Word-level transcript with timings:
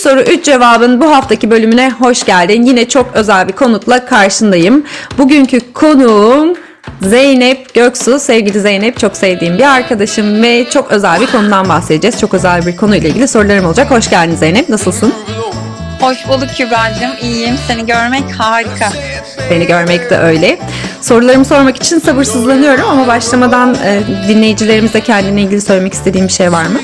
soru 0.00 0.20
3 0.20 0.44
cevabın 0.44 1.00
bu 1.00 1.10
haftaki 1.14 1.50
bölümüne 1.50 1.90
hoş 1.90 2.24
geldin. 2.24 2.62
Yine 2.62 2.88
çok 2.88 3.10
özel 3.14 3.48
bir 3.48 3.52
konukla 3.52 4.06
karşındayım. 4.06 4.84
Bugünkü 5.18 5.72
konuğum 5.72 6.56
Zeynep 7.02 7.74
Göksu. 7.74 8.18
Sevgili 8.18 8.60
Zeynep 8.60 8.98
çok 8.98 9.16
sevdiğim 9.16 9.58
bir 9.58 9.74
arkadaşım 9.74 10.42
ve 10.42 10.70
çok 10.70 10.92
özel 10.92 11.20
bir 11.20 11.26
konudan 11.26 11.68
bahsedeceğiz. 11.68 12.20
Çok 12.20 12.34
özel 12.34 12.66
bir 12.66 12.76
konuyla 12.76 13.08
ilgili 13.08 13.28
sorularım 13.28 13.64
olacak. 13.64 13.90
Hoş 13.90 14.10
geldin 14.10 14.36
Zeynep. 14.36 14.68
Nasılsın? 14.68 15.14
Hoş 16.00 16.28
bulduk 16.28 16.48
Kübra'cığım. 16.56 17.10
İyiyim. 17.22 17.54
Seni 17.66 17.86
görmek 17.86 18.24
harika. 18.38 18.92
Beni 19.50 19.66
görmek 19.66 20.10
de 20.10 20.18
öyle. 20.18 20.58
Sorularımı 21.00 21.44
sormak 21.44 21.76
için 21.76 21.98
sabırsızlanıyorum 21.98 22.84
ama 22.90 23.06
başlamadan 23.06 23.76
e, 23.84 24.00
dinleyicilerimize 24.28 25.00
kendine 25.00 25.42
ilgili 25.42 25.60
söylemek 25.60 25.94
istediğim 25.94 26.26
bir 26.26 26.32
şey 26.32 26.52
var 26.52 26.66
mı? 26.66 26.80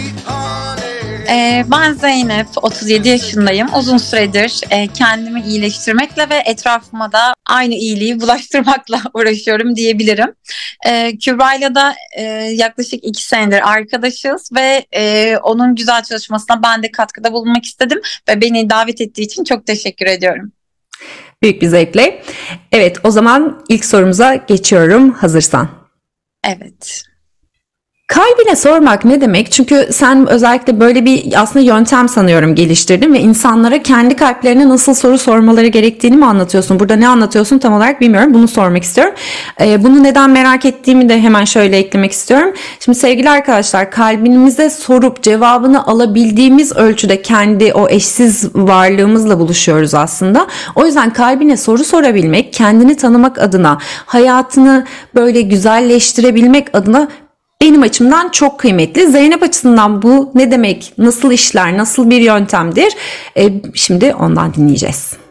Ee, 1.28 1.64
ben 1.70 1.92
Zeynep, 1.92 2.46
37 2.62 3.08
yaşındayım. 3.08 3.68
Uzun 3.78 3.98
süredir 3.98 4.60
e, 4.70 4.86
kendimi 4.86 5.42
iyileştirmekle 5.42 6.30
ve 6.30 6.42
etrafıma 6.46 7.12
da 7.12 7.34
aynı 7.46 7.74
iyiliği 7.74 8.20
bulaştırmakla 8.20 9.00
uğraşıyorum 9.14 9.76
diyebilirim. 9.76 10.34
Ee, 10.86 11.18
Kübra'yla 11.18 11.74
da 11.74 11.94
e, 12.16 12.22
yaklaşık 12.52 13.04
iki 13.04 13.22
senedir 13.22 13.72
arkadaşız 13.72 14.50
ve 14.56 14.86
e, 14.92 15.36
onun 15.36 15.74
güzel 15.74 16.02
çalışmasına 16.02 16.62
ben 16.62 16.82
de 16.82 16.92
katkıda 16.92 17.32
bulunmak 17.32 17.64
istedim 17.64 18.00
ve 18.28 18.40
beni 18.40 18.70
davet 18.70 19.00
ettiği 19.00 19.22
için 19.22 19.44
çok 19.44 19.66
teşekkür 19.66 20.06
ediyorum. 20.06 20.52
Büyük 21.42 21.62
bir 21.62 21.68
zevkle. 21.68 22.22
Evet 22.72 22.96
o 23.04 23.10
zaman 23.10 23.64
ilk 23.68 23.84
sorumuza 23.84 24.34
geçiyorum 24.34 25.12
hazırsan. 25.12 25.68
Evet. 26.44 27.02
Kalbine 28.06 28.56
sormak 28.56 29.04
ne 29.04 29.20
demek? 29.20 29.52
Çünkü 29.52 29.88
sen 29.92 30.26
özellikle 30.26 30.80
böyle 30.80 31.04
bir 31.04 31.24
aslında 31.36 31.64
yöntem 31.64 32.08
sanıyorum 32.08 32.54
geliştirdin 32.54 33.14
ve 33.14 33.20
insanlara 33.20 33.82
kendi 33.82 34.16
kalplerine 34.16 34.68
nasıl 34.68 34.94
soru 34.94 35.18
sormaları 35.18 35.66
gerektiğini 35.66 36.16
mi 36.16 36.26
anlatıyorsun? 36.26 36.80
Burada 36.80 36.96
ne 36.96 37.08
anlatıyorsun 37.08 37.58
tam 37.58 37.72
olarak 37.72 38.00
bilmiyorum. 38.00 38.34
Bunu 38.34 38.48
sormak 38.48 38.82
istiyorum. 38.82 39.14
Ee, 39.60 39.84
bunu 39.84 40.02
neden 40.02 40.30
merak 40.30 40.64
ettiğimi 40.64 41.08
de 41.08 41.20
hemen 41.20 41.44
şöyle 41.44 41.76
eklemek 41.76 42.12
istiyorum. 42.12 42.52
Şimdi 42.80 42.98
sevgili 42.98 43.30
arkadaşlar 43.30 43.90
kalbimize 43.90 44.70
sorup 44.70 45.22
cevabını 45.22 45.86
alabildiğimiz 45.86 46.76
ölçüde 46.76 47.22
kendi 47.22 47.72
o 47.72 47.88
eşsiz 47.88 48.54
varlığımızla 48.54 49.38
buluşuyoruz 49.38 49.94
aslında. 49.94 50.46
O 50.74 50.86
yüzden 50.86 51.12
kalbine 51.12 51.56
soru 51.56 51.84
sorabilmek, 51.84 52.52
kendini 52.52 52.96
tanımak 52.96 53.38
adına, 53.38 53.78
hayatını 54.06 54.86
böyle 55.14 55.40
güzelleştirebilmek 55.40 56.76
adına 56.76 57.08
benim 57.62 57.82
açımdan 57.82 58.28
çok 58.28 58.58
kıymetli. 58.58 59.10
Zeynep 59.10 59.42
açısından 59.42 60.02
bu 60.02 60.30
ne 60.34 60.50
demek, 60.50 60.92
nasıl 60.98 61.32
işler, 61.32 61.76
nasıl 61.76 62.10
bir 62.10 62.20
yöntemdir? 62.20 62.92
E, 63.38 63.52
şimdi 63.74 64.14
ondan 64.14 64.54
dinleyeceğiz. 64.54 65.25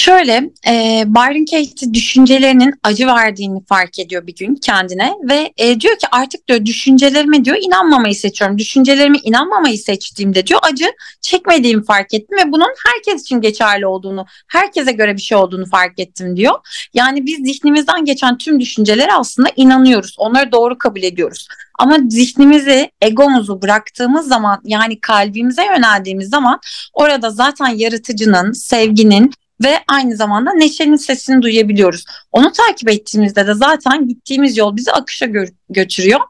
Şöyle, 0.00 0.50
e, 0.66 1.04
Byron 1.06 1.44
Katie 1.44 1.94
düşüncelerinin 1.94 2.74
acı 2.82 3.06
verdiğini 3.06 3.64
fark 3.64 3.98
ediyor 3.98 4.26
bir 4.26 4.34
gün 4.34 4.54
kendine 4.54 5.14
ve 5.28 5.52
e, 5.56 5.80
diyor 5.80 5.98
ki 5.98 6.06
artık 6.12 6.48
diyor 6.48 6.66
düşüncelerime 6.66 7.44
diyor 7.44 7.56
inanmamayı 7.60 8.14
seçiyorum. 8.14 8.58
Düşüncelerime 8.58 9.18
inanmamayı 9.22 9.78
seçtiğimde 9.78 10.46
diyor 10.46 10.60
acı 10.62 10.84
çekmediğimi 11.20 11.84
fark 11.84 12.14
ettim 12.14 12.38
ve 12.38 12.52
bunun 12.52 12.68
herkes 12.86 13.22
için 13.22 13.40
geçerli 13.40 13.86
olduğunu, 13.86 14.26
herkese 14.48 14.92
göre 14.92 15.16
bir 15.16 15.22
şey 15.22 15.38
olduğunu 15.38 15.66
fark 15.66 15.98
ettim 15.98 16.36
diyor. 16.36 16.54
Yani 16.94 17.26
biz 17.26 17.36
zihnimizden 17.36 18.04
geçen 18.04 18.38
tüm 18.38 18.60
düşüncelere 18.60 19.12
aslında 19.12 19.48
inanıyoruz. 19.56 20.14
Onları 20.18 20.52
doğru 20.52 20.78
kabul 20.78 21.02
ediyoruz. 21.02 21.48
Ama 21.78 21.98
zihnimizi, 22.08 22.90
egomuzu 23.00 23.62
bıraktığımız 23.62 24.28
zaman 24.28 24.60
yani 24.64 25.00
kalbimize 25.00 25.64
yöneldiğimiz 25.64 26.28
zaman 26.28 26.60
orada 26.92 27.30
zaten 27.30 27.68
yaratıcının, 27.68 28.52
sevginin, 28.52 29.30
ve 29.64 29.78
aynı 29.88 30.16
zamanda 30.16 30.52
neşenin 30.52 30.96
sesini 30.96 31.42
duyabiliyoruz. 31.42 32.04
Onu 32.32 32.52
takip 32.52 32.88
ettiğimizde 32.88 33.46
de 33.46 33.54
zaten 33.54 34.08
gittiğimiz 34.08 34.56
yol 34.56 34.76
bizi 34.76 34.92
akışa 34.92 35.26
gö- 35.26 35.54
götürüyor. 35.70 36.20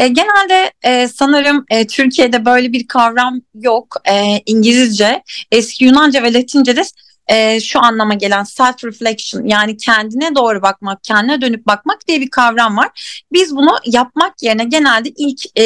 E, 0.00 0.08
genelde 0.08 0.72
e, 0.82 1.08
sanırım 1.08 1.64
e, 1.70 1.86
Türkiye'de 1.86 2.44
böyle 2.44 2.72
bir 2.72 2.86
kavram 2.86 3.40
yok. 3.54 3.96
E, 4.10 4.42
İngilizce, 4.46 5.22
eski 5.52 5.84
Yunanca 5.84 6.22
ve 6.22 6.32
Latince'de 6.32 6.82
e, 7.30 7.60
şu 7.60 7.80
anlama 7.80 8.14
gelen 8.14 8.44
self 8.44 8.84
reflection 8.84 9.46
yani 9.46 9.76
kendine 9.76 10.34
doğru 10.34 10.62
bakmak, 10.62 11.04
kendine 11.04 11.40
dönüp 11.40 11.66
bakmak 11.66 12.08
diye 12.08 12.20
bir 12.20 12.30
kavram 12.30 12.76
var. 12.76 13.22
Biz 13.32 13.56
bunu 13.56 13.70
yapmak 13.86 14.42
yerine 14.42 14.64
genelde 14.64 15.08
ilk 15.16 15.58
e, 15.58 15.64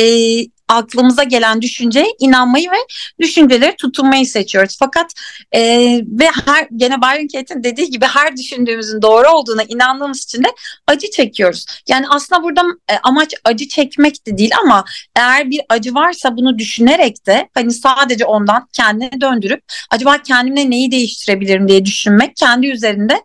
aklımıza 0.69 1.23
gelen 1.23 1.63
düşünceye 1.63 2.07
inanmayı 2.19 2.71
ve 2.71 2.77
düşünceleri 3.21 3.77
tutunmayı 3.77 4.27
seçiyoruz. 4.27 4.77
Fakat 4.79 5.13
e, 5.53 5.61
ve 6.07 6.27
her 6.47 6.69
gene 6.77 7.03
Byron 7.03 7.29
Katie'nin 7.29 7.65
dediği 7.65 7.91
gibi 7.91 8.07
her 8.07 8.37
düşündüğümüzün 8.37 9.03
doğru 9.03 9.29
olduğuna 9.29 9.63
inandığımız 9.63 10.25
için 10.25 10.45
de 10.45 10.49
acı 10.87 11.11
çekiyoruz. 11.11 11.67
Yani 11.89 12.07
aslında 12.09 12.43
burada 12.43 12.63
e, 12.89 12.99
amaç 13.03 13.35
acı 13.45 13.69
çekmek 13.69 14.27
de 14.27 14.39
değil 14.39 14.53
ama 14.63 14.85
eğer 15.17 15.51
bir 15.51 15.61
acı 15.69 15.95
varsa 15.95 16.37
bunu 16.37 16.59
düşünerek 16.59 17.27
de 17.27 17.49
hani 17.55 17.73
sadece 17.73 18.25
ondan 18.25 18.69
kendine 18.73 19.21
döndürüp 19.21 19.63
acaba 19.91 20.19
kendimle 20.23 20.71
neyi 20.71 20.91
değiştirebilirim 20.91 21.69
diye 21.69 21.85
düşünmek 21.85 22.37
kendi 22.37 22.67
üzerinde 22.67 23.23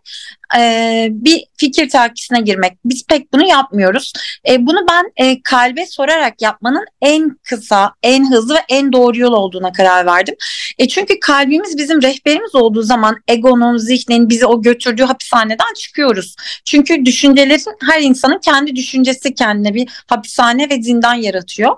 e, 0.58 1.08
bir 1.10 1.44
fikir 1.56 1.88
takisine 1.88 2.40
girmek. 2.40 2.72
Biz 2.84 3.06
pek 3.06 3.32
bunu 3.32 3.48
yapmıyoruz. 3.48 4.12
E, 4.48 4.66
bunu 4.66 4.86
ben 4.90 5.12
e, 5.16 5.42
kalbe 5.42 5.86
sorarak 5.86 6.42
yapmanın 6.42 6.84
en 7.02 7.38
kısa, 7.48 7.94
en 8.02 8.30
hızlı 8.30 8.54
ve 8.54 8.58
en 8.68 8.92
doğru 8.92 9.18
yol 9.18 9.32
olduğuna 9.32 9.72
karar 9.72 10.06
verdim. 10.06 10.34
E, 10.78 10.88
çünkü 10.88 11.20
kalbimiz 11.20 11.78
bizim 11.78 12.02
rehberimiz 12.02 12.54
olduğu 12.54 12.82
zaman 12.82 13.16
egonun, 13.28 13.76
zihnin 13.76 14.28
bizi 14.28 14.46
o 14.46 14.62
götürdüğü 14.62 15.04
hapishaneden 15.04 15.74
çıkıyoruz. 15.76 16.36
Çünkü 16.64 17.04
düşüncelerin 17.04 17.76
her 17.90 18.00
insanın 18.00 18.38
kendi 18.38 18.76
düşüncesi 18.76 19.34
kendine 19.34 19.74
bir 19.74 19.88
hapishane 20.06 20.70
ve 20.70 20.82
zindan 20.82 21.14
yaratıyor. 21.14 21.76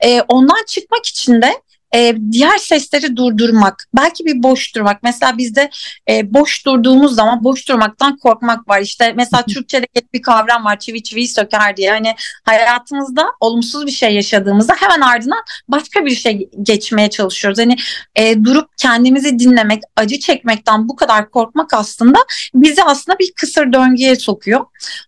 E, 0.00 0.20
ondan 0.20 0.64
çıkmak 0.66 1.06
için 1.06 1.42
de 1.42 1.52
e, 1.94 2.16
diğer 2.32 2.58
sesleri 2.58 3.16
durdurmak, 3.16 3.88
belki 3.96 4.24
bir 4.24 4.42
boş 4.42 4.74
durmak. 4.74 5.02
Mesela 5.02 5.38
bizde 5.38 5.70
e, 6.10 6.34
boş 6.34 6.66
durduğumuz 6.66 7.14
zaman 7.14 7.44
boş 7.44 7.68
durmaktan 7.68 8.16
korkmak 8.16 8.68
var. 8.68 8.80
İşte 8.80 9.12
mesela 9.16 9.42
Türkçe'de 9.42 9.86
bir 10.14 10.22
kavram 10.22 10.64
var 10.64 10.78
çivi 10.78 11.02
çiviyi 11.02 11.28
söker 11.28 11.76
diye. 11.76 11.90
Hani 11.90 12.14
hayatımızda 12.44 13.26
olumsuz 13.40 13.86
bir 13.86 13.90
şey 13.90 14.14
yaşadığımızda 14.14 14.74
hemen 14.74 15.00
ardından 15.00 15.42
başka 15.68 16.04
bir 16.04 16.14
şey 16.14 16.48
geçmeye 16.62 17.10
çalışıyoruz. 17.10 17.58
Hani 17.58 17.76
e, 18.16 18.44
durup 18.44 18.70
kendimizi 18.76 19.38
dinlemek, 19.38 19.82
acı 19.96 20.18
çekmekten 20.18 20.88
bu 20.88 20.96
kadar 20.96 21.30
korkmak 21.30 21.74
aslında 21.74 22.18
bizi 22.54 22.82
aslında 22.82 23.18
bir 23.18 23.32
kısır 23.36 23.72
döngüye 23.72 24.16
sokuyor. 24.16 24.66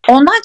Ondan 0.09 0.41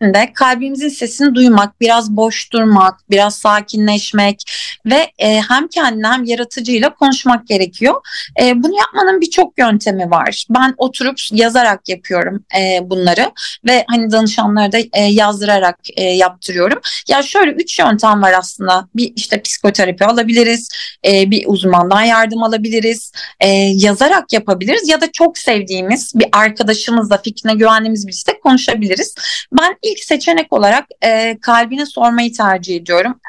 içinde 0.00 0.32
kalbimizin 0.32 0.88
sesini 0.88 1.34
duymak, 1.34 1.80
biraz 1.80 2.10
boş 2.10 2.52
durmak, 2.52 3.10
biraz 3.10 3.34
sakinleşmek 3.36 4.42
ve 4.86 5.10
e, 5.18 5.40
hem 5.48 5.68
kendine 5.68 6.06
hem 6.06 6.24
yaratıcıyla 6.24 6.94
konuşmak 6.94 7.46
gerekiyor. 7.46 7.94
E, 8.42 8.62
bunu 8.62 8.78
yapmanın 8.78 9.20
birçok 9.20 9.58
yöntemi 9.58 10.10
var. 10.10 10.46
Ben 10.50 10.74
oturup 10.76 11.16
yazarak 11.32 11.88
yapıyorum 11.88 12.44
e, 12.58 12.90
bunları 12.90 13.30
ve 13.66 13.84
hani 13.88 14.10
danışanlara 14.10 14.72
da 14.72 14.78
e, 14.92 15.02
yazdırarak 15.02 15.78
e, 15.96 16.04
yaptırıyorum. 16.04 16.80
Ya 17.08 17.22
şöyle 17.22 17.50
üç 17.50 17.78
yöntem 17.78 18.22
var 18.22 18.32
aslında. 18.32 18.88
Bir 18.96 19.12
işte 19.16 19.42
psikoterapi 19.42 20.04
alabiliriz, 20.04 20.68
e, 21.06 21.30
bir 21.30 21.44
uzmandan 21.46 22.02
yardım 22.02 22.42
alabiliriz, 22.42 23.12
e, 23.40 23.48
yazarak 23.74 24.32
yapabiliriz 24.32 24.88
ya 24.88 25.00
da 25.00 25.12
çok 25.12 25.38
sevdiğimiz 25.38 26.12
bir 26.14 26.26
arkadaşımızla 26.32 27.18
fikrine 27.18 27.54
güvendiğimiz 27.54 28.06
birisiyle 28.06 28.40
konuşabiliriz. 28.40 29.14
Ben 29.52 29.76
ilk 29.92 30.04
seçenek 30.04 30.52
olarak 30.52 30.86
e, 31.04 31.38
kalbine 31.40 31.86
sormayı 31.86 32.32
tercih 32.32 32.76
ediyorum. 32.76 33.20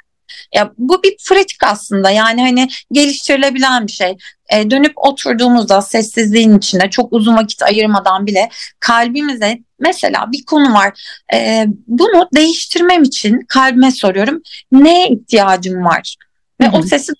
Ya 0.55 0.71
bu 0.77 1.03
bir 1.03 1.15
pratik 1.29 1.63
aslında 1.63 2.09
yani 2.09 2.41
hani 2.41 2.67
geliştirilebilen 2.91 3.87
bir 3.87 3.91
şey. 3.91 4.17
E, 4.53 4.71
dönüp 4.71 4.93
oturduğumuzda 4.95 5.81
sessizliğin 5.81 6.57
içinde 6.57 6.89
çok 6.89 7.13
uzun 7.13 7.37
vakit 7.37 7.63
ayırmadan 7.63 8.27
bile 8.27 8.49
kalbimize 8.79 9.57
mesela 9.79 10.31
bir 10.31 10.45
konu 10.45 10.73
var. 10.73 11.17
E, 11.33 11.65
bunu 11.87 12.27
değiştirmem 12.35 13.03
için 13.03 13.39
kalbime 13.47 13.91
soruyorum. 13.91 14.41
Neye 14.71 15.07
ihtiyacım 15.07 15.85
var? 15.85 16.15
Ve 16.61 16.65
Hı-hı. 16.65 16.77
o 16.77 16.81
sesi 16.81 17.13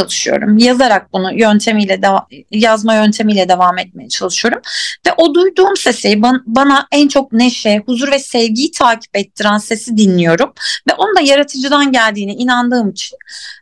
çalışıyorum. 0.00 0.58
Yazarak 0.58 1.12
bunu 1.12 1.38
yöntemiyle 1.40 1.94
deva- 1.94 2.44
yazma 2.50 2.94
yöntemiyle 2.94 3.48
devam 3.48 3.78
etmeye 3.78 4.08
çalışıyorum. 4.08 4.60
Ve 5.06 5.10
o 5.16 5.34
duyduğum 5.34 5.76
sesi 5.76 6.22
bana, 6.46 6.86
en 6.92 7.08
çok 7.08 7.32
neşe, 7.32 7.82
huzur 7.86 8.10
ve 8.10 8.18
sevgiyi 8.18 8.70
takip 8.70 9.16
ettiren 9.16 9.58
sesi 9.58 9.96
dinliyorum. 9.96 10.52
Ve 10.88 10.94
onun 10.94 11.16
da 11.16 11.20
yaratıcıdan 11.20 11.92
geldiğine 11.92 12.32
inandığım 12.32 12.90
için 12.90 13.18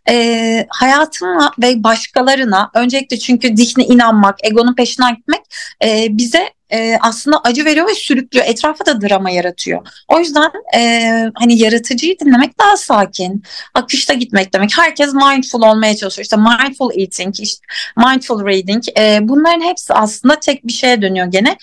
e, 0.09 0.67
hayatıma 0.69 1.53
ve 1.63 1.85
başkalarına 1.85 2.71
öncelikle 2.75 3.19
çünkü 3.19 3.57
zihne 3.57 3.85
inanmak, 3.85 4.45
egonun 4.45 4.75
peşinden 4.75 5.17
gitmek 5.17 5.41
e, 5.85 6.07
bize 6.11 6.58
e, 6.73 6.99
aslında 7.01 7.41
acı 7.45 7.65
veriyor 7.65 7.89
ve 7.89 7.95
sürüklüyor. 7.95 8.47
Etrafa 8.47 8.87
da 8.87 9.01
drama 9.01 9.31
yaratıyor. 9.31 9.87
O 10.09 10.19
yüzden 10.19 10.51
e, 10.75 11.03
hani 11.35 11.59
yaratıcıyı 11.59 12.19
dinlemek 12.19 12.59
daha 12.59 12.77
sakin. 12.77 13.43
Akışta 13.75 14.15
gitmek 14.15 14.55
demek. 14.55 14.79
Herkes 14.79 15.15
mindful 15.15 15.63
olmaya 15.63 15.97
çalışıyor. 15.97 16.25
İşte 16.25 16.37
mindful 16.37 17.01
eating, 17.01 17.41
işte 17.41 17.61
mindful 17.97 18.47
reading. 18.47 18.85
E, 18.99 19.19
bunların 19.23 19.61
hepsi 19.61 19.95
aslında 19.95 20.41
tek 20.41 20.67
bir 20.67 20.73
şeye 20.73 21.03
dönüyor 21.03 21.27
gene. 21.27 21.57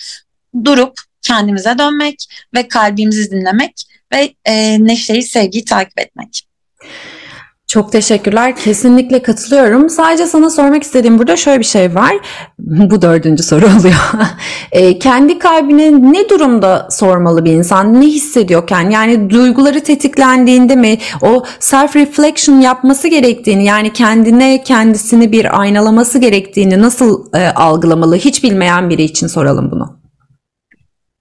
Durup 0.64 1.00
kendimize 1.22 1.78
dönmek 1.78 2.26
ve 2.54 2.68
kalbimizi 2.68 3.30
dinlemek 3.30 3.72
ve 4.12 4.34
e, 4.44 4.84
neşeyi, 4.84 5.22
sevgiyi 5.22 5.64
takip 5.64 6.00
etmek. 6.00 6.42
Çok 7.66 7.92
teşekkürler. 7.92 8.56
Kesinlikle 8.56 9.22
katılıyorum. 9.22 9.90
Sadece 9.90 10.26
sana 10.26 10.50
sormak 10.50 10.82
istediğim 10.82 11.18
burada 11.18 11.36
şöyle 11.36 11.58
bir 11.58 11.64
şey 11.64 11.94
var. 11.94 12.16
Bu 12.58 13.02
dördüncü 13.02 13.42
soru 13.42 13.66
oluyor. 13.66 13.94
e, 14.72 14.98
kendi 14.98 15.38
kalbine 15.38 16.12
ne 16.12 16.28
durumda 16.28 16.88
sormalı 16.90 17.44
bir 17.44 17.52
insan? 17.52 18.00
Ne 18.00 18.06
hissediyorken? 18.06 18.90
Yani 18.90 19.30
duyguları 19.30 19.82
tetiklendiğinde 19.82 20.76
mi? 20.76 20.98
O 21.22 21.44
self 21.60 21.96
reflection 21.96 22.60
yapması 22.60 23.08
gerektiğini 23.08 23.64
yani 23.64 23.92
kendine 23.92 24.62
kendisini 24.62 25.32
bir 25.32 25.60
aynalaması 25.60 26.18
gerektiğini 26.18 26.82
nasıl 26.82 27.24
e, 27.34 27.48
algılamalı? 27.48 28.16
Hiç 28.16 28.44
bilmeyen 28.44 28.90
biri 28.90 29.02
için 29.02 29.26
soralım 29.26 29.70
bunu. 29.70 30.05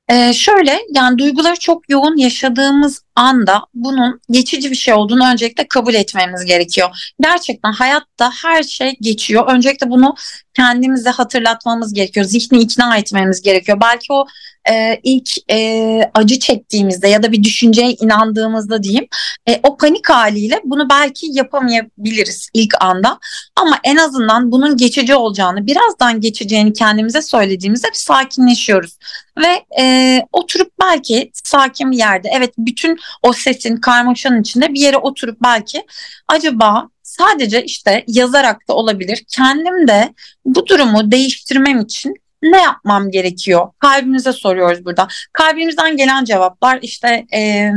Ee, 0.10 0.34
şöyle 0.34 0.80
yani 0.96 1.18
duyguları 1.18 1.56
çok 1.56 1.90
yoğun 1.90 2.18
yaşadığımız 2.18 3.02
anda 3.16 3.62
bunun 3.74 4.22
geçici 4.30 4.72
bir 4.72 4.76
şey 4.76 4.94
olduğunu 4.94 5.32
öncelikle 5.32 5.68
kabul 5.68 5.94
etmemiz 5.94 6.46
gerekiyor. 6.46 7.14
Gerçekten 7.22 7.72
hayatta 7.72 8.32
her 8.44 8.64
şey 8.64 8.94
geçiyor. 9.02 9.48
Öncelikle 9.48 9.90
bunu 9.90 10.16
kendimize 10.54 11.10
hatırlatmamız 11.10 11.94
gerekiyor. 11.94 12.26
Zihni 12.26 12.60
ikna 12.60 12.98
etmemiz 12.98 13.42
gerekiyor. 13.42 13.78
Belki 13.82 14.14
o 14.14 14.26
e, 14.70 15.00
ilk 15.04 15.30
e, 15.52 16.12
acı 16.14 16.40
çektiğimizde 16.40 17.08
ya 17.08 17.24
da 17.24 17.32
bir 17.32 17.44
düşünceye 17.44 17.92
inandığımızda 17.94 18.84
diyeyim 18.84 19.08
e, 19.50 19.60
o 19.64 19.78
panik 19.78 20.10
haliyle 20.10 20.62
bunu 20.64 20.90
belki 20.90 21.28
yapamayabiliriz 21.32 22.50
ilk 22.54 22.74
anda. 22.80 23.20
Ama 23.56 23.80
en 23.84 23.96
azından 23.96 24.52
bunun 24.52 24.78
geçici 24.78 25.16
olacağını, 25.16 25.68
birazdan 25.68 26.22
geçeceğini 26.22 26.74
kendimize 26.74 27.22
söylediğimizde 27.22 27.88
bir 27.88 27.98
sakinleşiyoruz. 27.98 28.98
Ve 29.38 29.66
e, 29.82 30.22
oturup 30.32 30.72
belki 30.82 31.32
sakin 31.34 31.92
bir 31.92 31.98
yerde 31.98 32.30
evet 32.34 32.54
bütün 32.58 32.98
o 33.24 33.34
sesin 33.34 33.78
karmaşanın 33.78 34.42
içinde 34.42 34.74
bir 34.74 34.80
yere 34.80 34.98
oturup 34.98 35.38
belki 35.44 35.86
acaba 36.28 36.90
sadece 37.04 37.64
işte 37.64 38.04
yazarak 38.08 38.68
da 38.68 38.74
olabilir. 38.74 39.24
Kendim 39.28 39.88
de 39.88 40.14
bu 40.46 40.68
durumu 40.68 41.12
değiştirmem 41.12 41.80
için 41.80 42.14
ne 42.52 42.62
yapmam 42.62 43.12
gerekiyor? 43.12 43.68
Kalbimize 43.80 44.34
soruyoruz 44.34 44.86
burada. 44.86 45.08
Kalbimizden 45.34 45.98
gelen 45.98 46.26
cevaplar 46.26 46.80
işte 46.82 47.26
e, 47.34 47.72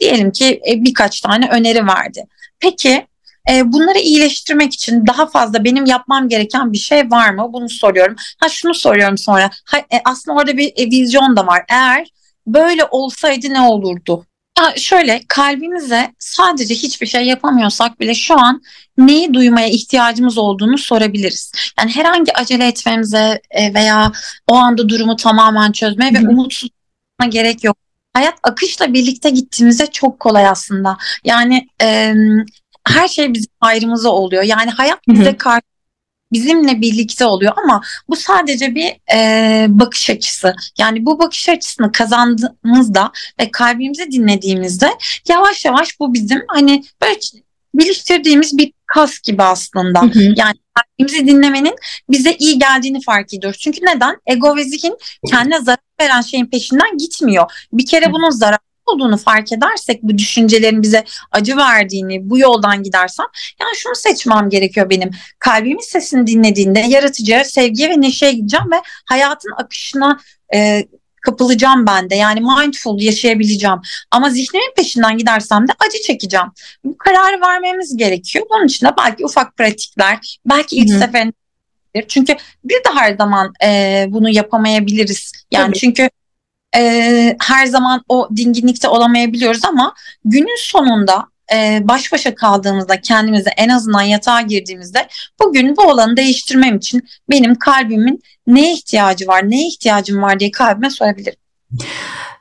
diyelim 0.00 0.30
ki 0.30 0.60
e, 0.70 0.84
birkaç 0.84 1.20
tane 1.20 1.48
öneri 1.48 1.86
verdi. 1.86 2.26
Peki 2.60 3.06
e, 3.50 3.72
bunları 3.72 3.98
iyileştirmek 3.98 4.74
için 4.74 5.06
daha 5.06 5.26
fazla 5.26 5.64
benim 5.64 5.86
yapmam 5.86 6.28
gereken 6.28 6.72
bir 6.72 6.78
şey 6.78 7.10
var 7.10 7.30
mı? 7.30 7.50
Bunu 7.52 7.68
soruyorum. 7.68 8.16
Ha 8.38 8.48
şunu 8.48 8.74
soruyorum 8.74 9.18
sonra. 9.18 9.50
Ha, 9.64 9.78
e, 9.78 10.00
aslında 10.04 10.36
orada 10.38 10.56
bir 10.56 10.72
e, 10.76 10.86
vizyon 10.86 11.36
da 11.36 11.46
var. 11.46 11.64
Eğer 11.68 12.06
böyle 12.46 12.84
olsaydı 12.90 13.52
ne 13.52 13.60
olurdu? 13.60 14.26
Ya 14.58 14.74
şöyle 14.76 15.20
kalbimize 15.28 16.14
sadece 16.18 16.74
hiçbir 16.74 17.06
şey 17.06 17.26
yapamıyorsak 17.26 18.00
bile 18.00 18.14
şu 18.14 18.40
an 18.40 18.62
neyi 18.98 19.34
duymaya 19.34 19.68
ihtiyacımız 19.68 20.38
olduğunu 20.38 20.78
sorabiliriz. 20.78 21.52
Yani 21.78 21.90
herhangi 21.90 22.32
acele 22.36 22.66
etmemize 22.66 23.40
e, 23.50 23.74
veya 23.74 24.12
o 24.46 24.54
anda 24.54 24.88
durumu 24.88 25.16
tamamen 25.16 25.72
çözmeye 25.72 26.14
ve 26.14 26.28
umutsuz 26.28 26.70
gerek 27.28 27.64
yok. 27.64 27.76
Hayat 28.12 28.34
akışla 28.42 28.92
birlikte 28.92 29.30
gittiğimizde 29.30 29.86
çok 29.86 30.20
kolay 30.20 30.46
aslında. 30.46 30.96
Yani 31.24 31.68
e, 31.82 32.14
her 32.88 33.08
şey 33.08 33.34
bizim 33.34 33.50
ayrımıza 33.60 34.08
oluyor. 34.08 34.42
Yani 34.42 34.70
hayat 34.70 34.98
bize 35.08 35.36
karşı 35.36 35.62
bizimle 36.32 36.80
birlikte 36.80 37.26
oluyor 37.26 37.52
ama 37.64 37.82
bu 38.08 38.16
sadece 38.16 38.74
bir 38.74 39.14
e, 39.14 39.66
bakış 39.68 40.10
açısı. 40.10 40.54
Yani 40.78 41.06
bu 41.06 41.18
bakış 41.18 41.48
açısını 41.48 41.92
kazandığımızda 41.92 43.12
ve 43.40 43.50
kalbimizi 43.50 44.12
dinlediğimizde 44.12 44.90
yavaş 45.28 45.64
yavaş 45.64 46.00
bu 46.00 46.14
bizim 46.14 46.42
hani 46.48 46.84
böyle 47.02 47.14
geliştirdiğimiz 47.76 48.58
bir 48.58 48.72
kas 48.86 49.20
gibi 49.20 49.42
aslında. 49.42 50.02
Hı 50.02 50.06
hı. 50.06 50.34
Yani 50.36 50.54
kalbimizi 50.74 51.26
dinlemenin 51.26 51.74
bize 52.10 52.36
iyi 52.38 52.58
geldiğini 52.58 53.00
fark 53.02 53.34
ediyoruz. 53.34 53.58
Çünkü 53.60 53.80
neden? 53.86 54.16
Ego 54.26 54.56
ve 54.56 54.64
zihin 54.64 54.96
kendine 55.30 55.60
zarar 55.60 55.78
veren 56.00 56.20
şeyin 56.20 56.46
peşinden 56.46 56.98
gitmiyor. 56.98 57.52
Bir 57.72 57.86
kere 57.86 58.12
bunun 58.12 58.30
zarar 58.30 58.58
olduğunu 58.94 59.16
fark 59.16 59.52
edersek 59.52 60.02
bu 60.02 60.18
düşüncelerin 60.18 60.82
bize 60.82 61.04
acı 61.32 61.56
verdiğini 61.56 62.30
bu 62.30 62.38
yoldan 62.38 62.82
gidersem 62.82 63.26
yani 63.60 63.76
şunu 63.76 63.94
seçmem 63.94 64.50
gerekiyor 64.50 64.90
benim 64.90 65.10
kalbimin 65.38 65.90
sesini 65.90 66.26
dinlediğinde 66.26 66.80
yaratıcıya 66.80 67.44
sevgiye 67.44 67.90
ve 67.90 68.00
neşeye 68.00 68.32
gideceğim 68.32 68.72
ve 68.72 68.82
hayatın 69.06 69.52
akışına 69.56 70.20
e, 70.54 70.86
kapılacağım 71.20 71.86
ben 71.86 72.10
de 72.10 72.14
yani 72.14 72.40
mindful 72.40 73.00
yaşayabileceğim 73.00 73.78
ama 74.10 74.30
zihnimin 74.30 74.74
peşinden 74.76 75.18
gidersem 75.18 75.68
de 75.68 75.72
acı 75.86 76.02
çekeceğim. 76.02 76.46
Bu 76.84 76.98
kararı 76.98 77.40
vermemiz 77.40 77.96
gerekiyor. 77.96 78.46
Bunun 78.50 78.66
için 78.66 78.86
de 78.86 78.90
belki 78.98 79.24
ufak 79.24 79.56
pratikler 79.56 80.38
belki 80.46 80.76
ilk 80.76 80.90
seferinde 80.90 81.32
çünkü 82.08 82.36
bir 82.64 82.74
de 82.74 82.88
her 82.94 83.16
zaman 83.16 83.52
e, 83.64 84.06
bunu 84.08 84.28
yapamayabiliriz. 84.28 85.32
Yani 85.52 85.66
Tabii. 85.66 85.78
çünkü 85.78 86.10
e, 86.76 87.36
her 87.40 87.66
zaman 87.66 88.04
o 88.08 88.28
dinginlikte 88.36 88.88
olamayabiliyoruz 88.88 89.64
ama 89.64 89.94
günün 90.24 90.58
sonunda 90.58 91.26
e, 91.54 91.80
baş 91.82 92.12
başa 92.12 92.34
kaldığımızda 92.34 93.00
kendimize 93.00 93.50
en 93.56 93.68
azından 93.68 94.02
yatağa 94.02 94.40
girdiğimizde 94.40 95.08
bugün 95.40 95.76
bu 95.76 95.82
olanı 95.82 96.16
değiştirmem 96.16 96.76
için 96.76 97.08
benim 97.30 97.54
kalbimin 97.54 98.22
neye 98.46 98.72
ihtiyacı 98.72 99.26
var, 99.26 99.50
neye 99.50 99.66
ihtiyacım 99.66 100.22
var 100.22 100.40
diye 100.40 100.50
kalbime 100.50 100.90
sorabilirim. 100.90 101.40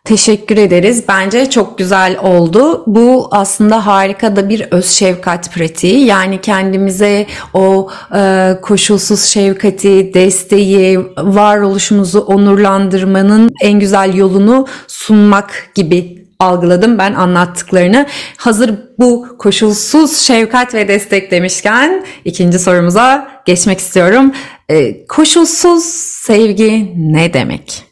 Teşekkür 0.06 0.57
ederiz. 0.57 1.04
Bence 1.07 1.50
çok 1.50 1.78
güzel 1.78 2.18
oldu. 2.24 2.84
Bu 2.88 3.28
aslında 3.31 3.86
harika 3.86 4.36
da 4.36 4.50
bir 4.50 4.68
öz 4.72 4.90
şefkat 4.90 5.54
pratiği. 5.54 6.06
Yani 6.06 6.42
kendimize 6.42 7.28
o 7.54 7.90
e, 8.16 8.54
koşulsuz 8.62 9.22
şefkati, 9.22 10.13
desteği, 10.13 11.00
varoluşumuzu 11.18 12.19
onurlandırmanın 12.19 13.50
en 13.62 13.80
güzel 13.80 14.13
yolunu 14.13 14.68
sunmak 14.88 15.69
gibi 15.75 16.25
algıladım 16.40 16.98
ben 16.98 17.13
anlattıklarını. 17.13 18.06
Hazır 18.38 18.75
bu 19.00 19.28
koşulsuz 19.40 20.18
şefkat 20.18 20.74
ve 20.74 20.88
destek 20.88 21.32
demişken 21.32 22.06
ikinci 22.25 22.60
sorumuza 22.60 23.27
geçmek 23.46 23.79
istiyorum. 23.79 24.32
E, 24.70 25.08
koşulsuz 25.08 25.84
sevgi 26.24 26.94
ne 26.98 27.34
demek? 27.34 27.88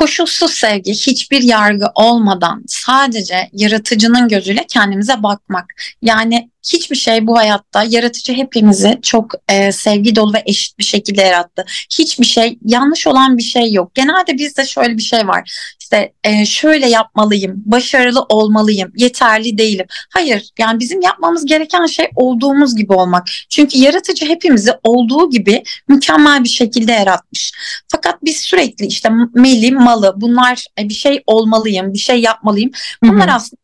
Koşulsuz 0.00 0.50
sevgi, 0.50 0.92
hiçbir 0.92 1.42
yargı 1.42 1.86
olmadan 1.94 2.64
sadece 2.66 3.50
yaratıcının 3.52 4.28
gözüyle 4.28 4.66
kendimize 4.68 5.22
bakmak. 5.22 5.64
Yani 6.02 6.50
hiçbir 6.72 6.96
şey 6.96 7.26
bu 7.26 7.36
hayatta 7.36 7.82
yaratıcı 7.82 8.32
hepimizi 8.32 8.98
çok 9.02 9.32
e, 9.48 9.72
sevgi 9.72 10.16
dolu 10.16 10.34
ve 10.34 10.42
eşit 10.46 10.78
bir 10.78 10.84
şekilde 10.84 11.22
yarattı. 11.22 11.64
Hiçbir 11.98 12.24
şey 12.24 12.58
yanlış 12.64 13.06
olan 13.06 13.38
bir 13.38 13.42
şey 13.42 13.72
yok. 13.72 13.94
Genelde 13.94 14.38
bizde 14.38 14.66
şöyle 14.66 14.96
bir 14.96 15.02
şey 15.02 15.28
var. 15.28 15.50
İşte 15.92 16.12
e, 16.24 16.46
şöyle 16.46 16.88
yapmalıyım, 16.88 17.62
başarılı 17.66 18.22
olmalıyım, 18.22 18.92
yeterli 18.96 19.58
değilim. 19.58 19.86
Hayır 20.10 20.50
yani 20.58 20.80
bizim 20.80 21.00
yapmamız 21.00 21.46
gereken 21.46 21.86
şey 21.86 22.06
olduğumuz 22.16 22.76
gibi 22.76 22.92
olmak. 22.92 23.28
Çünkü 23.48 23.78
yaratıcı 23.78 24.26
hepimizi 24.26 24.70
olduğu 24.84 25.30
gibi 25.30 25.62
mükemmel 25.88 26.44
bir 26.44 26.48
şekilde 26.48 26.92
yaratmış. 26.92 27.52
Fakat 27.88 28.24
biz 28.24 28.36
sürekli 28.36 28.86
işte 28.86 29.10
meli, 29.34 29.72
malı 29.72 30.14
bunlar 30.16 30.66
e, 30.78 30.88
bir 30.88 30.94
şey 30.94 31.22
olmalıyım, 31.26 31.92
bir 31.92 31.98
şey 31.98 32.20
yapmalıyım. 32.20 32.70
Bunlar 33.02 33.28
Hı-hı. 33.28 33.36
aslında 33.36 33.59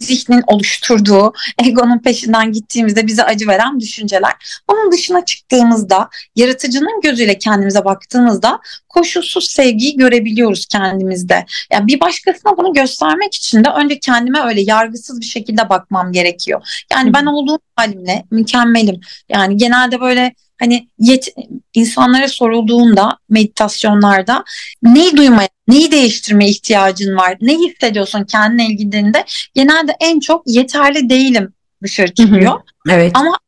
zihnin 0.00 0.42
oluşturduğu, 0.46 1.32
egonun 1.64 1.98
peşinden 1.98 2.52
gittiğimizde 2.52 3.06
bize 3.06 3.24
acı 3.24 3.46
veren 3.48 3.80
düşünceler. 3.80 4.62
Onun 4.68 4.92
dışına 4.92 5.24
çıktığımızda, 5.24 6.08
yaratıcının 6.36 7.00
gözüyle 7.00 7.38
kendimize 7.38 7.84
baktığımızda 7.84 8.60
koşulsuz 8.88 9.50
sevgiyi 9.50 9.96
görebiliyoruz 9.96 10.66
kendimizde. 10.66 11.34
Ya 11.34 11.46
yani 11.70 11.86
bir 11.86 12.00
başkasına 12.00 12.56
bunu 12.56 12.72
göstermek 12.72 13.34
için 13.34 13.64
de 13.64 13.68
önce 13.68 13.98
kendime 13.98 14.40
öyle 14.40 14.60
yargısız 14.60 15.20
bir 15.20 15.26
şekilde 15.26 15.68
bakmam 15.68 16.12
gerekiyor. 16.12 16.84
Yani 16.92 17.14
ben 17.14 17.26
olduğum 17.26 17.58
halimle 17.76 18.24
mükemmelim. 18.30 19.00
Yani 19.28 19.56
genelde 19.56 20.00
böyle 20.00 20.34
hani 20.60 20.88
yet, 20.98 21.28
insanlara 21.74 22.28
sorulduğunda 22.28 23.18
meditasyonlarda 23.28 24.44
neyi 24.82 25.16
duymaya, 25.16 25.48
neyi 25.68 25.92
değiştirmeye 25.92 26.50
ihtiyacın 26.50 27.16
var, 27.16 27.36
ne 27.40 27.54
hissediyorsun 27.58 28.24
kendine 28.24 28.66
ilgilendiğinde 28.66 29.24
genelde 29.54 29.96
en 30.00 30.20
çok 30.20 30.42
yeterli 30.46 31.08
değilim 31.10 31.52
dışarı 31.82 32.14
çıkıyor. 32.14 32.60
Evet. 32.88 33.12
Ama 33.14 33.38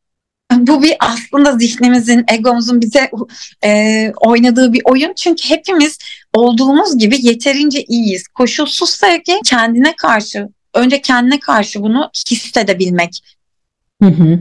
bu 0.57 0.83
bir 0.83 0.97
aslında 1.01 1.53
zihnimizin, 1.53 2.25
egomuzun 2.29 2.81
bize 2.81 3.11
e, 3.65 4.13
oynadığı 4.17 4.73
bir 4.73 4.83
oyun. 4.85 5.13
Çünkü 5.17 5.51
hepimiz 5.51 5.99
olduğumuz 6.35 6.99
gibi 6.99 7.27
yeterince 7.27 7.83
iyiyiz. 7.83 8.29
Koşulsuz 8.29 8.91
sevgi 8.91 9.41
kendine 9.45 9.97
karşı, 9.97 10.49
önce 10.75 11.01
kendine 11.01 11.41
karşı 11.41 11.83
bunu 11.83 12.11
hissedebilmek. 12.31 13.23
Hı 14.03 14.09
hı. 14.09 14.39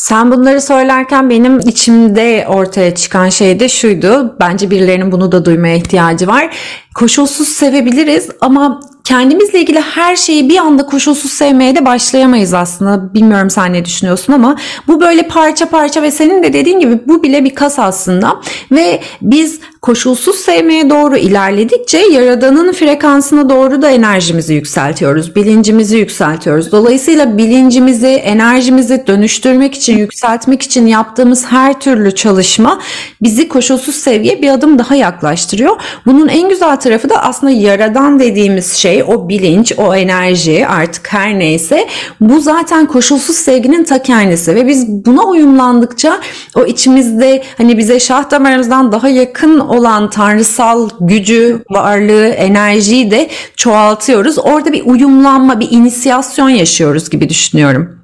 Sen 0.00 0.30
bunları 0.30 0.60
söylerken 0.60 1.30
benim 1.30 1.58
içimde 1.60 2.46
ortaya 2.48 2.94
çıkan 2.94 3.28
şey 3.28 3.60
de 3.60 3.68
şuydu. 3.68 4.36
Bence 4.40 4.70
birilerinin 4.70 5.12
bunu 5.12 5.32
da 5.32 5.44
duymaya 5.44 5.76
ihtiyacı 5.76 6.26
var. 6.26 6.56
Koşulsuz 6.94 7.48
sevebiliriz 7.48 8.28
ama 8.40 8.80
kendimizle 9.04 9.60
ilgili 9.60 9.80
her 9.80 10.16
şeyi 10.16 10.48
bir 10.48 10.56
anda 10.56 10.86
koşulsuz 10.86 11.32
sevmeye 11.32 11.76
de 11.76 11.84
başlayamayız 11.84 12.54
aslında. 12.54 13.14
Bilmiyorum 13.14 13.50
sen 13.50 13.72
ne 13.72 13.84
düşünüyorsun 13.84 14.32
ama 14.32 14.56
bu 14.88 15.00
böyle 15.00 15.28
parça 15.28 15.68
parça 15.68 16.02
ve 16.02 16.10
senin 16.10 16.42
de 16.42 16.52
dediğin 16.52 16.80
gibi 16.80 17.00
bu 17.06 17.22
bile 17.22 17.44
bir 17.44 17.54
kas 17.54 17.78
aslında. 17.78 18.40
Ve 18.72 19.00
biz 19.22 19.60
koşulsuz 19.82 20.36
sevmeye 20.36 20.90
doğru 20.90 21.16
ilerledikçe 21.16 21.98
yaradanın 21.98 22.72
frekansına 22.72 23.48
doğru 23.48 23.82
da 23.82 23.90
enerjimizi 23.90 24.54
yükseltiyoruz. 24.54 25.36
Bilincimizi 25.36 25.96
yükseltiyoruz. 25.96 26.72
Dolayısıyla 26.72 27.38
bilincimizi, 27.38 28.06
enerjimizi 28.06 29.04
dönüştürmek 29.06 29.74
için, 29.74 29.98
yükseltmek 29.98 30.62
için 30.62 30.86
yaptığımız 30.86 31.46
her 31.46 31.80
türlü 31.80 32.14
çalışma 32.14 32.80
bizi 33.22 33.48
koşulsuz 33.48 33.94
sevgiye 33.94 34.42
bir 34.42 34.50
adım 34.50 34.78
daha 34.78 34.94
yaklaştırıyor. 34.94 35.76
Bunun 36.06 36.28
en 36.28 36.48
güzel 36.48 36.79
tarafı 36.80 37.08
da 37.08 37.22
aslında 37.22 37.52
yaradan 37.52 38.20
dediğimiz 38.20 38.72
şey, 38.72 39.02
o 39.02 39.28
bilinç, 39.28 39.72
o 39.76 39.94
enerji 39.94 40.66
artık 40.66 41.12
her 41.12 41.38
neyse 41.38 41.88
bu 42.20 42.40
zaten 42.40 42.86
koşulsuz 42.86 43.36
sevginin 43.36 43.84
ta 43.84 44.02
kendisi 44.02 44.54
ve 44.54 44.66
biz 44.66 44.88
buna 44.88 45.24
uyumlandıkça 45.24 46.20
o 46.54 46.64
içimizde 46.64 47.42
hani 47.58 47.78
bize 47.78 48.00
şah 48.00 48.30
damarımızdan 48.30 48.92
daha 48.92 49.08
yakın 49.08 49.60
olan 49.60 50.10
tanrısal 50.10 50.88
gücü, 51.00 51.64
varlığı, 51.70 52.26
enerjiyi 52.26 53.10
de 53.10 53.28
çoğaltıyoruz. 53.56 54.38
Orada 54.38 54.72
bir 54.72 54.86
uyumlanma, 54.86 55.60
bir 55.60 55.68
inisiyasyon 55.70 56.48
yaşıyoruz 56.48 57.10
gibi 57.10 57.28
düşünüyorum. 57.28 57.99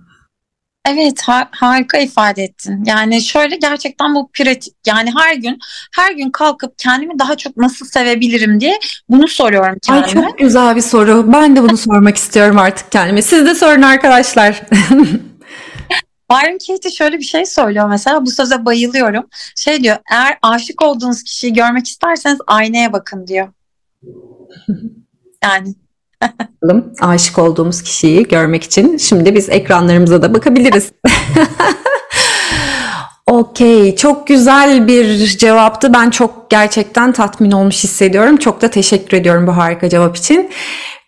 Evet 0.86 1.20
har- 1.20 1.48
harika 1.50 1.98
ifade 1.98 2.42
ettin. 2.42 2.84
Yani 2.86 3.22
şöyle 3.22 3.56
gerçekten 3.56 4.14
bu 4.14 4.30
pratik 4.32 4.74
yani 4.86 5.10
her 5.18 5.34
gün 5.34 5.58
her 5.96 6.12
gün 6.12 6.30
kalkıp 6.30 6.78
kendimi 6.78 7.18
daha 7.18 7.36
çok 7.36 7.56
nasıl 7.56 7.86
sevebilirim 7.86 8.60
diye 8.60 8.78
bunu 9.08 9.28
soruyorum 9.28 9.78
kendime. 9.82 10.26
Ay 10.26 10.30
çok 10.30 10.38
güzel 10.38 10.76
bir 10.76 10.80
soru. 10.80 11.32
Ben 11.32 11.56
de 11.56 11.62
bunu 11.62 11.76
sormak 11.76 12.16
istiyorum 12.16 12.58
artık 12.58 12.92
kendime. 12.92 13.22
Siz 13.22 13.46
de 13.46 13.54
sorun 13.54 13.82
arkadaşlar. 13.82 14.62
Byron 16.30 16.58
Katie 16.68 16.90
şöyle 16.90 17.18
bir 17.18 17.24
şey 17.24 17.46
söylüyor 17.46 17.88
mesela 17.88 18.26
bu 18.26 18.30
söze 18.30 18.64
bayılıyorum. 18.64 19.26
Şey 19.56 19.82
diyor 19.82 19.96
eğer 20.12 20.38
aşık 20.42 20.82
olduğunuz 20.82 21.22
kişiyi 21.22 21.52
görmek 21.52 21.86
isterseniz 21.86 22.38
aynaya 22.46 22.92
bakın 22.92 23.26
diyor. 23.26 23.48
Yani 25.42 25.74
aşık 27.00 27.38
olduğumuz 27.38 27.82
kişiyi 27.82 28.28
görmek 28.28 28.64
için 28.64 28.96
şimdi 28.96 29.34
biz 29.34 29.48
ekranlarımıza 29.48 30.22
da 30.22 30.34
bakabiliriz. 30.34 30.92
Okey, 33.26 33.96
çok 33.96 34.26
güzel 34.26 34.88
bir 34.88 35.26
cevaptı. 35.26 35.94
Ben 35.94 36.10
çok 36.10 36.50
gerçekten 36.50 37.12
tatmin 37.12 37.50
olmuş 37.50 37.84
hissediyorum. 37.84 38.36
Çok 38.36 38.62
da 38.62 38.70
teşekkür 38.70 39.16
ediyorum 39.16 39.46
bu 39.46 39.56
harika 39.56 39.88
cevap 39.88 40.16
için. 40.16 40.50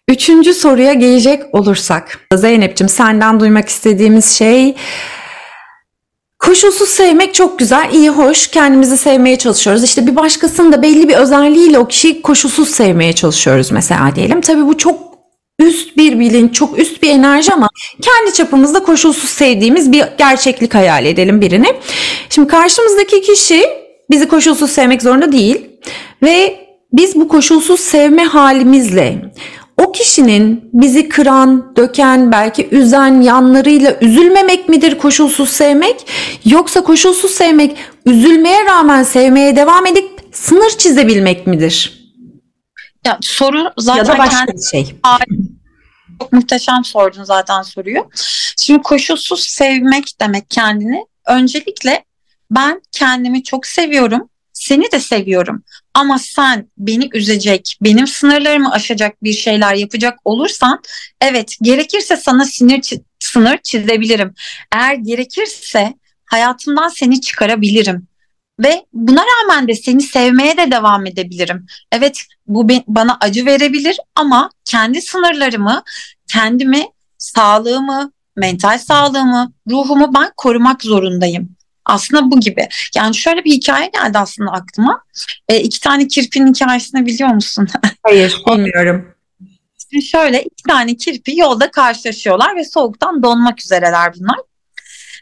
Üçüncü 0.09 0.55
soruya 0.55 0.93
gelecek 0.93 1.55
olursak. 1.55 2.19
Zeynep'ciğim 2.35 2.89
senden 2.89 3.41
duymak 3.41 3.69
istediğimiz 3.69 4.33
şey 4.39 4.77
Koşulsuz 6.39 6.89
sevmek 6.89 7.35
çok 7.35 7.59
güzel, 7.59 7.91
iyi, 7.93 8.11
hoş. 8.11 8.47
Kendimizi 8.47 8.97
sevmeye 8.97 9.39
çalışıyoruz. 9.39 9.85
İşte 9.85 10.07
bir 10.07 10.17
başkasının 10.17 10.73
da 10.73 10.83
belli 10.83 11.09
bir 11.09 11.15
özelliğiyle 11.15 11.79
o 11.79 11.89
kişiyi 11.89 12.23
koşulsuz 12.23 12.69
sevmeye 12.69 13.13
çalışıyoruz 13.13 13.71
mesela 13.71 14.13
diyelim. 14.15 14.41
Tabii 14.41 14.67
bu 14.67 14.79
çok 14.79 15.01
üst 15.59 15.97
bir 15.97 16.19
bilinç, 16.21 16.55
çok 16.55 16.79
üst 16.79 17.03
bir 17.03 17.11
enerji 17.11 17.53
ama 17.53 17.69
kendi 18.03 18.33
çapımızda 18.33 18.83
koşulsuz 18.83 19.31
sevdiğimiz 19.31 19.93
bir 19.93 20.05
gerçeklik 20.19 20.75
hayal 20.75 21.05
edelim 21.07 21.41
birini. 21.41 21.67
Şimdi 22.31 22.49
karşımızdaki 22.49 23.23
kişi 23.23 23.63
bizi 24.11 24.29
koşulsuz 24.29 24.71
sevmek 24.71 25.03
zorunda 25.03 25.33
değil 25.33 25.67
ve 26.23 26.67
biz 26.93 27.15
bu 27.15 27.29
koşulsuz 27.29 27.81
sevme 27.81 28.25
halimizle 28.25 29.33
o 29.79 29.93
kişinin 29.93 30.71
bizi 30.73 31.09
kıran, 31.09 31.77
döken, 31.77 32.33
belki 32.33 32.69
üzen 32.71 33.21
yanlarıyla 33.21 33.97
üzülmemek 34.01 34.69
midir 34.69 34.99
koşulsuz 34.99 35.49
sevmek? 35.49 36.07
Yoksa 36.45 36.85
koşulsuz 36.85 37.31
sevmek 37.31 37.77
üzülmeye 38.07 38.65
rağmen 38.65 39.03
sevmeye 39.03 39.57
devam 39.57 39.87
edip 39.87 40.21
sınır 40.33 40.71
çizebilmek 40.71 41.47
midir? 41.47 41.99
Ya 43.07 43.19
soru 43.21 43.73
zaten 43.79 43.99
ya 43.99 44.07
da 44.07 44.19
başka 44.19 44.53
bir 44.53 44.63
şey. 44.71 44.95
Çok 46.21 46.33
muhteşem 46.33 46.85
sordun 46.85 47.25
zaten 47.25 47.63
soruyu. 47.63 48.09
Şimdi 48.57 48.83
koşulsuz 48.83 49.41
sevmek 49.41 50.21
demek 50.21 50.51
kendini. 50.51 51.07
Öncelikle 51.27 52.05
ben 52.51 52.83
kendimi 52.93 53.43
çok 53.43 53.67
seviyorum. 53.67 54.29
Seni 54.53 54.93
de 54.93 55.01
seviyorum. 55.01 55.63
Ama 55.99 56.19
sen 56.19 56.71
beni 56.79 57.09
üzecek, 57.15 57.79
benim 57.83 58.07
sınırlarımı 58.07 58.73
aşacak 58.73 59.25
bir 59.25 59.33
şeyler 59.33 59.75
yapacak 59.75 60.19
olursan 60.25 60.83
evet 61.21 61.57
gerekirse 61.63 62.17
sana 62.17 62.45
sinir 62.45 62.81
sınır 63.19 63.59
çizebilirim. 63.63 64.35
Eğer 64.73 64.95
gerekirse 64.95 65.95
hayatımdan 66.25 66.89
seni 66.89 67.21
çıkarabilirim. 67.21 68.07
Ve 68.61 68.85
buna 68.93 69.23
rağmen 69.23 69.69
de 69.69 69.75
seni 69.75 70.03
sevmeye 70.03 70.57
de 70.57 70.71
devam 70.71 71.07
edebilirim. 71.07 71.67
Evet 71.93 72.23
bu 72.47 72.69
bana 72.89 73.17
acı 73.21 73.47
verebilir 73.47 73.97
ama 74.15 74.51
kendi 74.65 75.03
sınırlarımı, 75.03 75.83
kendimi, 76.33 76.87
sağlığımı, 77.19 78.13
mental 78.37 78.79
sağlığımı, 78.79 79.53
ruhumu 79.71 80.15
ben 80.15 80.33
korumak 80.37 80.83
zorundayım. 80.83 81.58
Aslında 81.89 82.31
bu 82.31 82.41
gibi. 82.41 82.69
Yani 82.97 83.15
şöyle 83.15 83.45
bir 83.45 83.53
hikaye 83.53 83.91
geldi 83.95 84.19
aslında 84.19 84.51
aklıma. 84.51 85.03
E, 85.49 85.61
iki 85.61 85.81
tane 85.81 86.09
kirpinin 86.09 86.55
hikayesini 86.55 87.07
biliyor 87.07 87.31
musun? 87.31 87.69
Hayır 88.03 88.37
bilmiyorum. 88.47 89.15
Şimdi 89.91 90.05
şöyle 90.05 90.43
iki 90.43 90.63
tane 90.69 90.97
kirpi 90.97 91.37
yolda 91.37 91.71
karşılaşıyorlar 91.71 92.57
ve 92.57 92.65
soğuktan 92.65 93.23
donmak 93.23 93.61
üzereler 93.61 94.13
bunlar. 94.19 94.37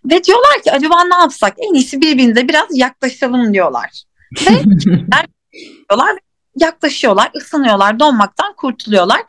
Ve 0.04 0.24
diyorlar 0.24 0.62
ki 0.64 0.72
acaba 0.72 1.04
ne 1.04 1.14
yapsak? 1.14 1.54
En 1.58 1.74
iyisi 1.74 2.00
birbirimize 2.00 2.48
biraz 2.48 2.66
yaklaşalım 2.70 3.54
diyorlar. 3.54 4.02
Ve 4.40 4.64
diyorlar, 4.84 6.16
yaklaşıyorlar, 6.56 7.30
ısınıyorlar, 7.36 8.00
donmaktan 8.00 8.54
kurtuluyorlar. 8.56 9.22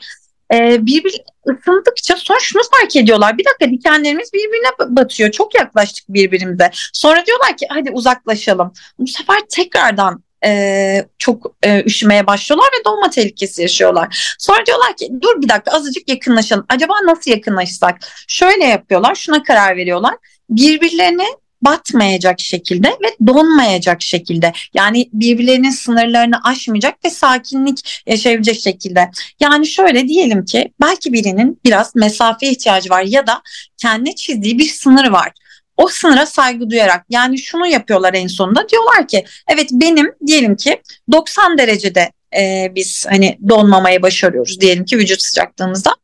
Ee, 0.53 0.85
birbir 0.85 1.21
ısındıkça 1.49 2.15
sonra 2.17 2.39
şunu 2.39 2.61
fark 2.71 2.95
ediyorlar. 2.95 3.37
Bir 3.37 3.45
dakika 3.45 3.71
dikenlerimiz 3.71 4.33
birbirine 4.33 4.95
batıyor. 4.95 5.31
Çok 5.31 5.55
yaklaştık 5.55 6.05
birbirimize. 6.09 6.69
Sonra 6.93 7.25
diyorlar 7.25 7.57
ki 7.57 7.65
hadi 7.69 7.91
uzaklaşalım. 7.91 8.73
Bu 8.99 9.07
sefer 9.07 9.37
tekrardan 9.49 10.23
e, 10.45 11.05
çok 11.17 11.55
e, 11.63 11.83
üşümeye 11.83 12.27
başlıyorlar 12.27 12.69
ve 12.79 12.85
donma 12.85 13.09
tehlikesi 13.09 13.61
yaşıyorlar. 13.61 14.35
Sonra 14.39 14.65
diyorlar 14.65 14.95
ki 14.97 15.09
dur 15.21 15.41
bir 15.41 15.49
dakika 15.49 15.71
azıcık 15.71 16.09
yakınlaşalım. 16.09 16.65
Acaba 16.69 16.93
nasıl 17.03 17.31
yakınlaşsak? 17.31 17.97
Şöyle 18.27 18.65
yapıyorlar, 18.65 19.15
şuna 19.15 19.43
karar 19.43 19.77
veriyorlar. 19.77 20.15
Birbirlerine 20.49 21.25
batmayacak 21.61 22.39
şekilde 22.39 22.87
ve 22.87 23.27
donmayacak 23.27 24.01
şekilde 24.01 24.53
yani 24.73 25.09
birbirlerinin 25.13 25.69
sınırlarını 25.69 26.35
aşmayacak 26.43 27.05
ve 27.05 27.09
sakinlik 27.09 28.03
yaşayabilecek 28.07 28.61
şekilde. 28.61 29.09
Yani 29.39 29.67
şöyle 29.67 30.07
diyelim 30.07 30.45
ki 30.45 30.71
belki 30.81 31.13
birinin 31.13 31.59
biraz 31.65 31.95
mesafe 31.95 32.47
ihtiyacı 32.47 32.89
var 32.89 33.03
ya 33.03 33.27
da 33.27 33.41
kendi 33.77 34.15
çizdiği 34.15 34.59
bir 34.59 34.67
sınır 34.67 35.09
var. 35.09 35.31
O 35.77 35.87
sınıra 35.87 36.25
saygı 36.25 36.69
duyarak 36.69 37.05
yani 37.09 37.39
şunu 37.39 37.67
yapıyorlar 37.67 38.13
en 38.13 38.27
sonunda 38.27 38.69
diyorlar 38.69 39.07
ki 39.07 39.25
evet 39.47 39.69
benim 39.71 40.11
diyelim 40.27 40.55
ki 40.55 40.81
90 41.11 41.57
derecede 41.57 42.11
e, 42.37 42.71
biz 42.75 43.05
hani 43.09 43.37
donmamaya 43.49 44.01
başarıyoruz 44.01 44.61
diyelim 44.61 44.85
ki 44.85 44.97
vücut 44.97 45.23
sıcaklığımızda. 45.23 45.95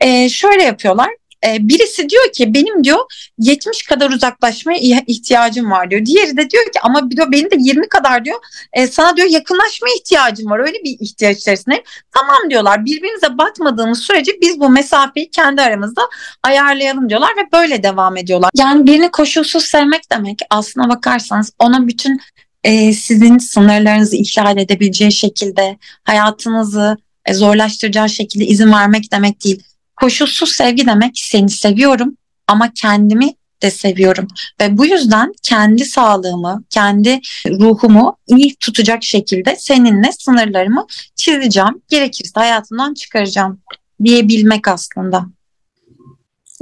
E, 0.00 0.28
şöyle 0.28 0.62
yapıyorlar 0.62 1.08
e, 1.46 1.68
birisi 1.68 2.08
diyor 2.08 2.32
ki 2.32 2.54
benim 2.54 2.84
diyor 2.84 2.98
70 3.38 3.82
kadar 3.82 4.10
uzaklaşmaya 4.10 4.78
ihtiyacım 5.06 5.70
var 5.70 5.90
diyor. 5.90 6.06
Diğeri 6.06 6.36
de 6.36 6.50
diyor 6.50 6.64
ki 6.64 6.80
ama 6.82 7.10
diyor 7.10 7.32
benim 7.32 7.50
de 7.50 7.56
20 7.58 7.88
kadar 7.88 8.24
diyor 8.24 8.38
e, 8.72 8.86
sana 8.86 9.16
diyor 9.16 9.28
yakınlaşma 9.28 9.88
ihtiyacım 9.98 10.50
var 10.50 10.58
öyle 10.58 10.78
bir 10.84 10.96
ihtiyaç 11.00 11.38
içerisinde. 11.38 11.84
Tamam 12.12 12.50
diyorlar 12.50 12.84
birbirimize 12.84 13.38
batmadığımız 13.38 13.98
sürece 13.98 14.32
biz 14.42 14.60
bu 14.60 14.68
mesafeyi 14.68 15.30
kendi 15.30 15.62
aramızda 15.62 16.02
ayarlayalım 16.42 17.08
diyorlar 17.08 17.30
ve 17.36 17.52
böyle 17.52 17.82
devam 17.82 18.16
ediyorlar. 18.16 18.50
Yani 18.54 18.86
birini 18.86 19.10
koşulsuz 19.10 19.64
sevmek 19.64 20.12
demek 20.12 20.38
aslına 20.50 20.88
bakarsanız 20.88 21.52
ona 21.58 21.88
bütün 21.88 22.20
e, 22.64 22.92
sizin 22.92 23.38
sınırlarınızı 23.38 24.16
ihlal 24.16 24.56
edebileceği 24.56 25.12
şekilde 25.12 25.78
hayatınızı 26.04 26.96
e, 27.26 27.34
zorlaştıracağı 27.34 28.08
şekilde 28.08 28.44
izin 28.44 28.72
vermek 28.72 29.12
demek 29.12 29.44
değil 29.44 29.62
koşulsuz 30.02 30.52
sevgi 30.52 30.86
demek 30.86 31.18
seni 31.18 31.50
seviyorum 31.50 32.16
ama 32.46 32.72
kendimi 32.74 33.34
de 33.62 33.70
seviyorum. 33.70 34.28
Ve 34.60 34.78
bu 34.78 34.86
yüzden 34.86 35.32
kendi 35.42 35.84
sağlığımı, 35.84 36.64
kendi 36.70 37.20
ruhumu 37.46 38.16
iyi 38.26 38.56
tutacak 38.56 39.04
şekilde 39.04 39.56
seninle 39.58 40.12
sınırlarımı 40.12 40.86
çizeceğim. 41.16 41.82
Gerekirse 41.88 42.32
hayatımdan 42.34 42.94
çıkaracağım 42.94 43.60
diyebilmek 44.04 44.68
aslında. 44.68 45.26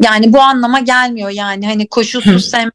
Yani 0.02 0.32
bu 0.32 0.40
anlama 0.40 0.80
gelmiyor 0.80 1.30
yani 1.30 1.66
hani 1.66 1.88
koşulsuz 1.88 2.50
sevmek, 2.50 2.75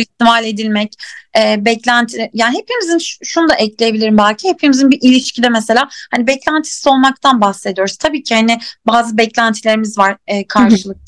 ihtimal 0.00 0.44
edilmek, 0.44 0.92
e, 1.38 1.64
beklenti 1.64 2.30
yani 2.32 2.58
hepimizin 2.58 2.98
şunu 3.24 3.48
da 3.48 3.54
ekleyebilirim 3.54 4.18
belki 4.18 4.48
hepimizin 4.48 4.90
bir 4.90 4.98
ilişkide 5.02 5.48
mesela 5.48 5.88
hani 6.10 6.26
beklentisiz 6.26 6.86
olmaktan 6.86 7.40
bahsediyoruz. 7.40 7.96
Tabii 7.96 8.22
ki 8.22 8.34
hani 8.34 8.58
bazı 8.86 9.18
beklentilerimiz 9.18 9.98
var 9.98 10.16
e, 10.26 10.46
karşılık. 10.46 10.98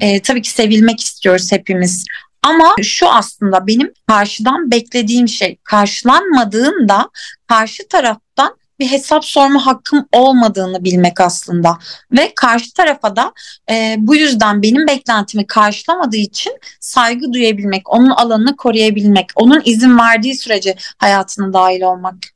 E, 0.00 0.22
tabii 0.22 0.42
ki 0.42 0.50
sevilmek 0.50 1.00
istiyoruz 1.00 1.52
hepimiz. 1.52 2.04
Ama 2.42 2.74
şu 2.82 3.08
aslında 3.08 3.66
benim 3.66 3.92
karşıdan 4.08 4.70
beklediğim 4.70 5.28
şey 5.28 5.58
karşılanmadığında 5.64 7.10
karşı 7.46 7.88
taraftan 7.88 8.56
bir 8.78 8.90
hesap 8.90 9.24
sorma 9.24 9.66
hakkım 9.66 10.08
olmadığını 10.12 10.84
bilmek 10.84 11.20
aslında 11.20 11.78
ve 12.12 12.32
karşı 12.36 12.72
tarafa 12.72 13.16
da 13.16 13.32
e, 13.70 13.96
bu 13.98 14.16
yüzden 14.16 14.62
benim 14.62 14.86
beklentimi 14.86 15.46
karşılamadığı 15.46 16.16
için 16.16 16.52
saygı 16.80 17.32
duyabilmek, 17.32 17.92
onun 17.92 18.10
alanını 18.10 18.56
koruyabilmek, 18.56 19.26
onun 19.36 19.62
izin 19.64 19.98
verdiği 19.98 20.34
sürece 20.34 20.76
hayatına 20.98 21.52
dahil 21.52 21.82
olmak. 21.82 22.35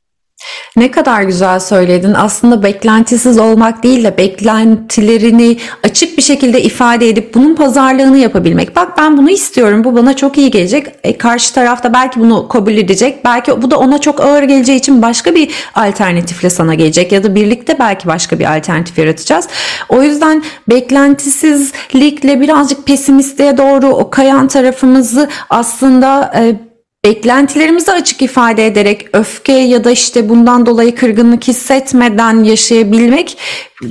Ne 0.76 0.90
kadar 0.90 1.22
güzel 1.22 1.60
söyledin. 1.60 2.14
Aslında 2.14 2.62
beklentisiz 2.62 3.38
olmak 3.38 3.82
değil 3.82 4.04
de 4.04 4.16
beklentilerini 4.18 5.58
açık 5.84 6.16
bir 6.18 6.22
şekilde 6.22 6.62
ifade 6.62 7.08
edip 7.08 7.34
bunun 7.34 7.54
pazarlığını 7.54 8.18
yapabilmek. 8.18 8.76
Bak 8.76 8.98
ben 8.98 9.16
bunu 9.16 9.30
istiyorum. 9.30 9.84
Bu 9.84 9.96
bana 9.96 10.16
çok 10.16 10.38
iyi 10.38 10.50
gelecek. 10.50 10.86
E, 11.04 11.18
karşı 11.18 11.54
tarafta 11.54 11.92
belki 11.92 12.20
bunu 12.20 12.48
kabul 12.48 12.72
edecek. 12.72 13.24
Belki 13.24 13.62
bu 13.62 13.70
da 13.70 13.78
ona 13.78 13.98
çok 13.98 14.20
ağır 14.20 14.42
geleceği 14.42 14.78
için 14.78 15.02
başka 15.02 15.34
bir 15.34 15.50
alternatifle 15.74 16.50
sana 16.50 16.74
gelecek 16.74 17.12
ya 17.12 17.22
da 17.22 17.34
birlikte 17.34 17.78
belki 17.78 18.08
başka 18.08 18.38
bir 18.38 18.56
alternatif 18.56 18.98
yaratacağız. 18.98 19.48
O 19.88 20.02
yüzden 20.02 20.42
beklentisizlikle 20.68 22.40
birazcık 22.40 22.86
pesimistliğe 22.86 23.56
doğru 23.56 23.86
o 23.88 24.10
kayan 24.10 24.48
tarafımızı 24.48 25.28
aslında 25.50 26.32
e, 26.36 26.69
beklentilerimizi 27.04 27.92
açık 27.92 28.22
ifade 28.22 28.66
ederek 28.66 29.06
öfke 29.12 29.52
ya 29.52 29.84
da 29.84 29.90
işte 29.90 30.28
bundan 30.28 30.66
dolayı 30.66 30.94
kırgınlık 30.94 31.48
hissetmeden 31.48 32.44
yaşayabilmek 32.44 33.38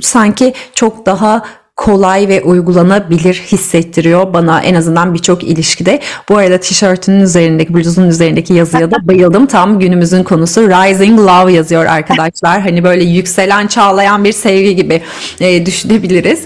sanki 0.00 0.54
çok 0.74 1.06
daha 1.06 1.42
kolay 1.76 2.28
ve 2.28 2.42
uygulanabilir 2.42 3.34
hissettiriyor 3.34 4.34
bana 4.34 4.60
en 4.60 4.74
azından 4.74 5.14
birçok 5.14 5.44
ilişkide. 5.44 6.00
Bu 6.28 6.36
arada 6.36 6.60
tişörtünün 6.60 7.20
üzerindeki, 7.20 7.74
bluzun 7.74 8.08
üzerindeki 8.08 8.54
yazıya 8.54 8.90
da 8.90 8.96
bayıldım. 9.08 9.46
Tam 9.46 9.78
günümüzün 9.78 10.22
konusu 10.22 10.60
Rising 10.62 11.20
Love 11.20 11.52
yazıyor 11.52 11.86
arkadaşlar. 11.86 12.60
Hani 12.60 12.84
böyle 12.84 13.04
yükselen, 13.04 13.66
çağlayan 13.66 14.24
bir 14.24 14.32
sevgi 14.32 14.76
gibi 14.76 15.02
e, 15.40 15.66
düşünebiliriz. 15.66 16.40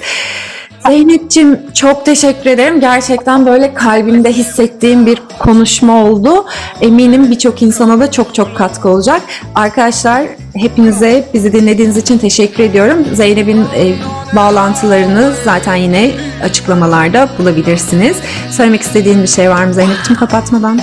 Zeynep'ciğim 0.86 1.58
çok 1.74 2.04
teşekkür 2.04 2.50
ederim. 2.50 2.80
Gerçekten 2.80 3.46
böyle 3.46 3.74
kalbimde 3.74 4.32
hissettiğim 4.32 5.06
bir 5.06 5.22
konuşma 5.38 6.04
oldu. 6.04 6.44
Eminim 6.80 7.30
birçok 7.30 7.62
insana 7.62 8.00
da 8.00 8.10
çok 8.10 8.34
çok 8.34 8.56
katkı 8.56 8.88
olacak. 8.88 9.22
Arkadaşlar 9.54 10.22
hepinize 10.56 11.24
bizi 11.34 11.52
dinlediğiniz 11.52 11.96
için 11.96 12.18
teşekkür 12.18 12.62
ediyorum. 12.62 13.06
Zeynep'in 13.12 13.60
e, 13.60 13.94
bağlantılarını 14.36 15.32
zaten 15.44 15.74
yine 15.74 16.10
açıklamalarda 16.42 17.28
bulabilirsiniz. 17.38 18.16
Söylemek 18.50 18.82
istediğin 18.82 19.22
bir 19.22 19.28
şey 19.28 19.50
var 19.50 19.64
mı 19.64 19.74
Zeynep'ciğim 19.74 20.20
kapatmadan? 20.20 20.80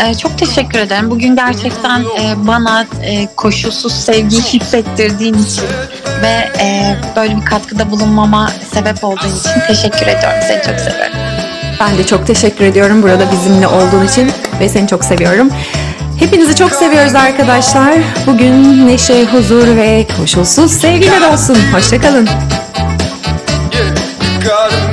Ee, 0.00 0.14
çok 0.14 0.38
teşekkür 0.38 0.78
ederim. 0.78 1.10
Bugün 1.10 1.36
gerçekten 1.36 2.00
e, 2.00 2.46
bana 2.46 2.86
e, 3.02 3.26
koşulsuz 3.36 3.92
sevgiyi 3.92 4.42
hissettirdiğin 4.42 5.34
için 5.34 5.64
ve 6.22 6.50
e, 6.60 6.96
böyle 7.16 7.36
bir 7.36 7.44
katkıda 7.44 7.90
bulunmama 7.90 8.50
sebep 8.74 9.04
olduğun 9.04 9.38
için 9.40 9.60
teşekkür 9.66 10.06
ediyorum. 10.06 10.38
Seni 10.48 10.62
çok 10.62 10.80
seviyorum. 10.80 11.16
Ben 11.80 11.98
de 11.98 12.06
çok 12.06 12.26
teşekkür 12.26 12.64
ediyorum 12.64 13.02
burada 13.02 13.32
bizimle 13.32 13.68
olduğun 13.68 14.06
için 14.06 14.32
ve 14.60 14.68
seni 14.68 14.88
çok 14.88 15.04
seviyorum. 15.04 15.50
Hepinizi 16.18 16.56
çok 16.56 16.72
seviyoruz 16.72 17.14
arkadaşlar. 17.14 17.94
Bugün 18.26 18.86
neşe, 18.86 19.24
huzur 19.24 19.76
ve 19.76 20.06
koşulsuz 20.20 20.72
sevgiler 20.72 21.32
olsun. 21.32 21.56
Hoşçakalın. 21.72 22.28
Yeah, 24.44 24.85